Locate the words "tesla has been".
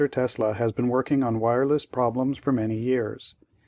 0.11-0.87